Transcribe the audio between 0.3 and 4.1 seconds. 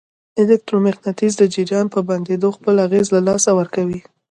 الکترو مقناطیس د جریان په بندېدو خپل اغېز له لاسه ورکوي.